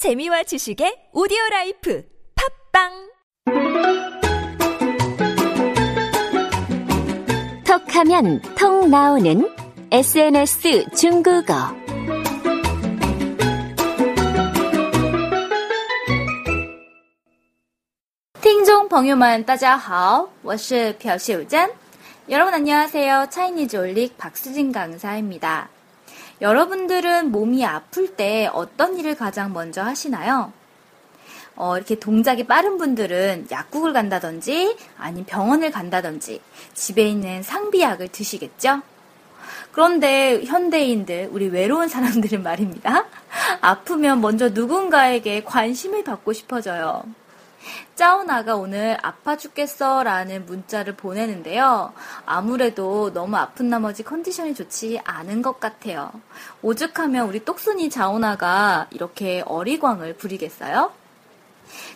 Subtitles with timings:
[0.00, 2.03] 재미와 지식의 오디오 라이프
[2.73, 3.11] 팝빵
[7.63, 9.47] 톡하면 통 나오는
[9.91, 11.53] SNS 중국어
[18.41, 21.69] 聽眾朋友們，大家好，我是朴秀珍。
[22.29, 23.27] 여러분 안녕하세요.
[23.29, 25.69] 차이니즈 올릭 박수진 강사입니다.
[26.41, 30.51] 여러분들은 몸이 아플 때 어떤 일을 가장 먼저 하시나요?
[31.55, 36.41] 어, 이렇게 동작이 빠른 분들은 약국을 간다든지 아니면 병원을 간다든지
[36.73, 38.81] 집에 있는 상비약을 드시겠죠?
[39.71, 43.05] 그런데 현대인들, 우리 외로운 사람들은 말입니다.
[43.61, 47.03] 아프면 먼저 누군가에게 관심을 받고 싶어져요.
[47.95, 51.93] 짜오나가 오늘 아파 죽겠어 라는 문자를 보내는데요.
[52.25, 56.11] 아무래도 너무 아픈 나머지 컨디션이 좋지 않은 것 같아요.
[56.61, 60.91] 오죽하면 우리 똑순이 짜오나가 이렇게 어리광을 부리겠어요?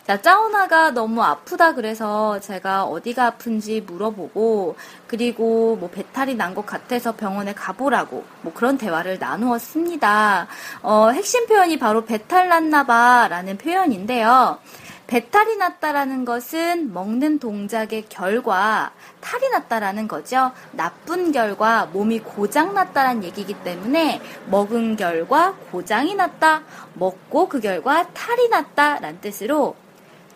[0.06, 7.14] 자, 짜오나가 너무 아프다 그래서 제가 어디가 아픈지 물어보고, 그리고 뭐 배탈이 난 것 같아서
[7.16, 10.46] 병원에 가보라고, 뭐 그런 대화를 나누었습니다.
[10.82, 14.58] 어, 핵심 표현이 바로 배탈 났나봐 라는 표현인데요.
[15.07, 20.51] 배탈이 났다라는 것은 먹는 동작의 결과 탈이 났다라는 거죠.
[20.71, 28.49] 나쁜 결과 몸이 고장 났다라는 얘기이기 때문에 먹은 결과 고장이 났다, 먹고 그 결과 탈이
[28.49, 29.75] 났다라는 뜻으로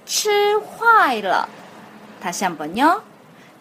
[0.06, 1.48] 吃坏了
[2.22, 3.02] 다시 한번요.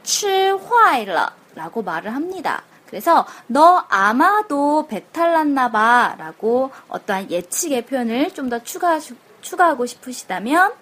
[0.03, 2.63] 吃坏了 라고 말을 합니다.
[2.87, 9.01] 그래서 너 아마도 배탈 났나 봐 라고 어떠한 예측의 표현을 좀 더 추가,
[9.41, 10.73] 추가하고 싶으시다면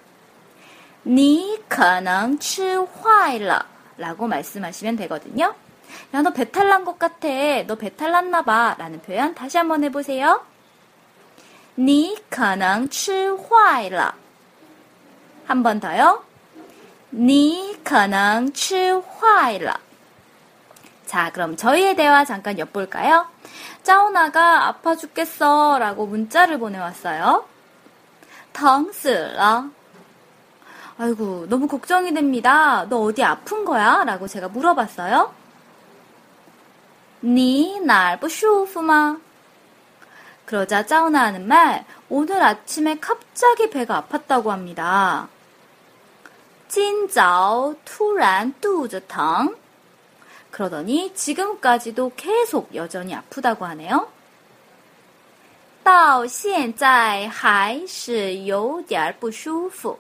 [1.07, 3.67] 你可能吃坏了
[3.97, 5.55] 라고 말씀하시면 되거든요.
[6.15, 7.29] 야, 너 배탈 난 것 같아.
[7.67, 8.75] 너 배탈 났나 봐.
[8.79, 10.43] 라는 표현 다시 한번 해보세요.
[11.75, 14.15] 你可能吃坏了.
[15.47, 16.23] 한 번 더요.
[17.11, 19.79] 你可能吃坏了.
[21.07, 23.27] 자, 그럼 저희의 대화 잠깐 엿볼까요?
[23.83, 27.45] 짜오나가 아파 죽겠어 라고 문자를 보내왔어요.
[28.53, 29.71] 疼死了.
[30.99, 32.87] 아이고, 너무 걱정이 됩니다.
[32.89, 34.05] 너 어디 아픈 거야?
[34.05, 35.33] 라고 제가 물어봤어요.
[37.25, 39.21] 你哪儿不舒服吗?
[40.45, 45.29] 그러자 짜오나 하는 말, 오늘 아침에 갑자기 배가 아팠다고 합니다.
[46.69, 49.55] 今早突然肚子疼.
[50.51, 54.09] 그러더니 지금까지도 계속 여전히 아프다고 하네요.
[55.85, 59.99] 到现在还是有点不舒服.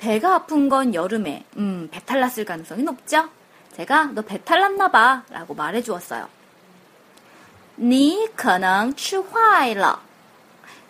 [0.00, 3.28] 배가 아픈 건 여름에, 음, 배탈 났을 가능성이 높죠?
[3.76, 6.28] 제가 너 배탈 났나 봐 라고 말해 주었어요.
[7.78, 10.00] 你可能吃坏了.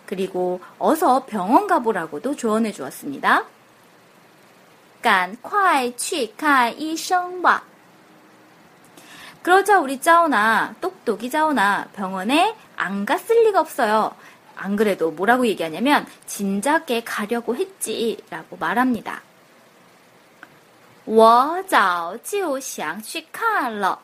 [0.05, 3.43] 그리고 어서 병원 가보라고도 조언해 주었습니다.
[5.01, 7.63] 赶快去看医生吧.
[9.41, 14.13] 그러자 우리 짜오나, 똑똑이 짜오나 병원에 안 갔을 리가 없어요.
[14.55, 19.21] 안 그래도 뭐라고 얘기하냐면 진작에 가려고 했지라고 말합니다.
[21.05, 23.99] 我早就想去看了.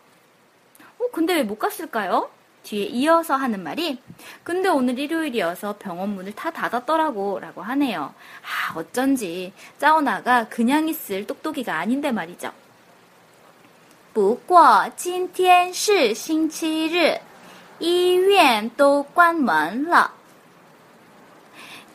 [0.98, 2.30] 어, 근데 왜 못 갔을까요?
[2.64, 4.00] 뒤에 이어서 하는 말이
[4.44, 8.14] 근데 오늘 일요일이어서 병원 문을 다 닫았더라고 라고 하네요.
[8.42, 12.52] 아 어쩐지 짜오나가 그냥 있을 똑똑이가 아닌데 말이죠.
[14.14, 17.20] 不过今天是星期日，
[17.80, 20.14] 医院都关门了。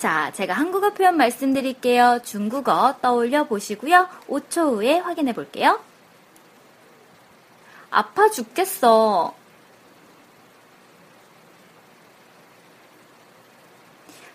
[0.02, 2.20] 자, 제가 한국어 표현 말씀드릴게요.
[2.24, 4.08] 중국어 떠올려 보시고요.
[4.28, 5.80] 5초 후에 확인해 볼게요.
[7.90, 9.34] 아파 죽겠어.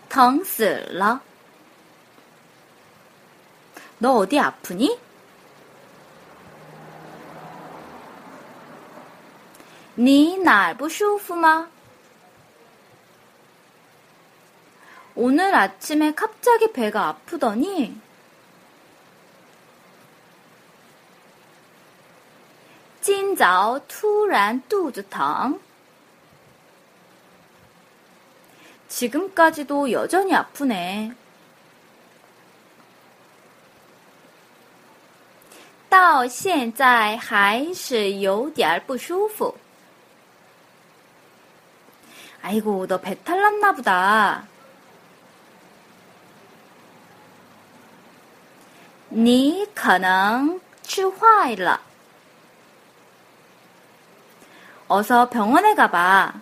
[0.10, 1.22] 덩死了.
[3.98, 5.00] 너 어디 아프니?
[9.96, 11.68] 你哪儿不舒服吗?
[15.18, 17.96] 오늘 아침에 갑자기 배가 아프더니
[23.02, 25.60] 今早突然肚子疼.
[28.88, 31.14] 지금까지도 여전히 아프네.
[35.90, 39.54] 到现在还是有点不舒服.
[42.42, 44.48] 아이고, 너 배탈 났나 보다.
[49.10, 51.80] 你可能吃坏了.
[54.88, 56.34] 어서 병원에 가봐.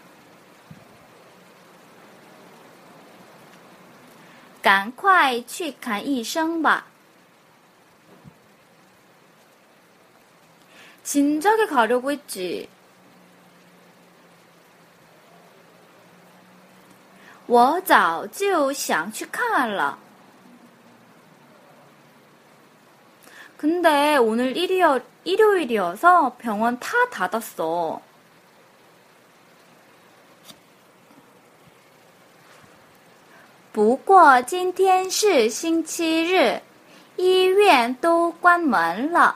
[4.62, 6.86] 赶快去看医生吧.
[11.04, 12.70] 진작에 가려고 했지.
[17.48, 19.98] 我早就想去看了.
[23.58, 28.02] 근데 오늘 일요, 일요일이어서 병원 다 닫았어.
[33.74, 36.62] 不过今天是星期日，
[37.16, 39.36] 医院都关门了。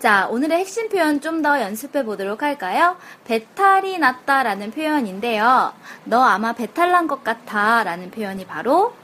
[0.00, 2.96] 자, 오늘의 핵심 표현 좀 더 연습해 보도록 할까요?
[3.24, 5.72] 배탈이 났다라는 표현인데요.
[6.04, 8.94] 너 아마 배탈 난 것 같아 라는 표현이 바로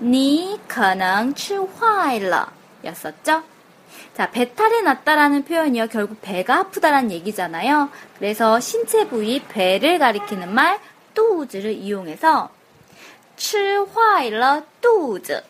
[0.00, 2.52] 你可能吃坏了
[2.84, 3.42] 였었죠?
[4.14, 5.88] 자, 배탈이 났다라는 표현이요.
[5.88, 7.90] 결국 배가 아프다라는 얘기잖아요.
[8.18, 10.78] 그래서 신체 부위 배를 가리키는 말
[11.14, 12.50] 肚子를 이용해서
[13.36, 15.42] 吃坏了肚子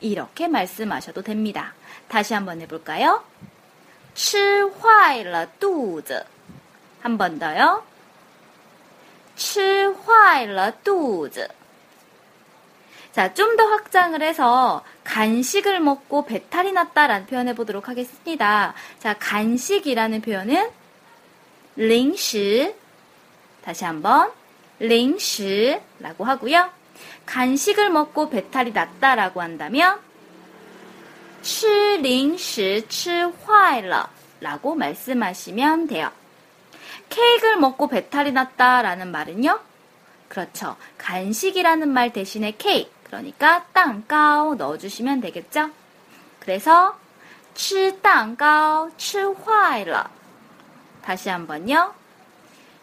[0.00, 1.74] 이렇게 말씀하셔도 됩니다.
[2.08, 3.22] 다시 한번 해볼까요?
[4.14, 6.24] 吃坏了肚子
[7.02, 7.82] 한 번 더요.
[9.36, 11.50] 吃坏了肚子
[13.12, 18.74] 자, 좀 더 확장을 해서 간식을 먹고 배탈이 났다라는 표현 해보도록 하겠습니다.
[18.98, 20.70] 자, 간식이라는 표현은
[21.76, 22.74] 零食
[23.62, 24.32] 다시 한번
[24.80, 26.70] 零食라고 하고요.
[27.26, 30.00] 간식을 먹고 배탈이 났다라고 한다면
[31.42, 34.08] 吃零食吃坏了
[34.40, 36.10] 라고 말씀하시면 돼요.
[37.08, 39.60] 케이크를 먹고 배탈이 났다라는 말은요.
[40.28, 40.76] 그렇죠.
[40.98, 45.70] 간식이라는 말 대신에 케이크, 그러니까 땅가오 넣어주시면 되겠죠.
[46.40, 46.96] 그래서
[47.54, 50.10] 吃蛋糕吃坏了
[51.02, 51.94] 다시 한번요.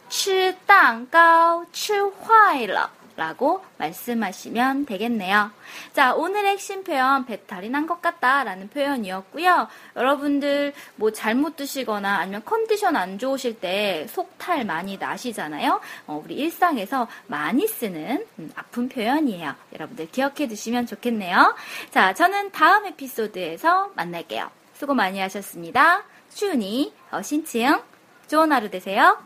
[0.10, 5.51] 吃蛋糕吃坏了 라고 말씀하시면 되겠네요.
[5.95, 9.69] 자, 오늘의 핵심 표현 배탈이 난 것 같다 라는 표현이었고요.
[9.97, 15.81] 여러분들 뭐 잘못 드시거나 아니면 컨디션 안 좋으실 때 속탈 많이 나시잖아요.
[16.07, 19.55] 어, 우리 일상에서 많이 쓰는 음, 아픈 표현이에요.
[19.73, 21.55] 여러분들 기억해 두시면 좋겠네요.
[21.91, 24.51] 자, 저는 다음 에피소드에서 만날게요.
[24.75, 26.05] 수고 많이 하셨습니다.
[26.29, 27.81] 슈니, 어, 신칭,
[28.29, 29.17] 좋은 하루 되세요.